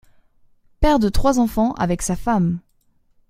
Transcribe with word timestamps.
Père 0.79 0.97
de 0.97 1.09
trois 1.09 1.37
enfants 1.39 1.73
avec 1.73 2.01
sa 2.01 2.15
femme. 2.15 2.59